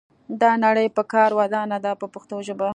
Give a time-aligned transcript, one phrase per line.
[0.41, 2.69] دا نړۍ په کار ودانه ده په پښتو ژبه.